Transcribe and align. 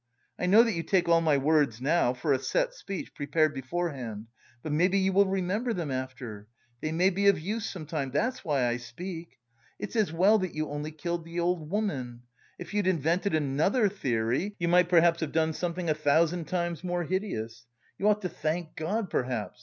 I 0.39 0.47
know 0.47 0.63
that 0.63 0.71
you 0.73 0.81
take 0.81 1.07
all 1.07 1.21
my 1.21 1.37
words 1.37 1.79
now 1.79 2.11
for 2.11 2.33
a 2.33 2.39
set 2.39 2.73
speech 2.73 3.13
prepared 3.13 3.53
beforehand, 3.53 4.29
but 4.63 4.71
maybe 4.71 4.97
you 4.97 5.13
will 5.13 5.27
remember 5.27 5.73
them 5.73 5.91
after. 5.91 6.47
They 6.81 6.91
may 6.91 7.11
be 7.11 7.27
of 7.27 7.39
use 7.39 7.69
some 7.69 7.85
time. 7.85 8.09
That's 8.09 8.43
why 8.43 8.65
I 8.67 8.77
speak. 8.77 9.37
It's 9.77 9.95
as 9.95 10.11
well 10.11 10.39
that 10.39 10.55
you 10.55 10.69
only 10.69 10.89
killed 10.91 11.23
the 11.23 11.39
old 11.39 11.69
woman. 11.69 12.23
If 12.57 12.73
you'd 12.73 12.87
invented 12.87 13.35
another 13.35 13.89
theory 13.89 14.55
you 14.57 14.67
might 14.67 14.89
perhaps 14.89 15.19
have 15.19 15.31
done 15.33 15.53
something 15.53 15.87
a 15.87 15.93
thousand 15.93 16.45
times 16.45 16.83
more 16.83 17.03
hideous. 17.03 17.67
You 17.99 18.09
ought 18.09 18.23
to 18.23 18.29
thank 18.29 18.75
God, 18.75 19.07
perhaps. 19.11 19.59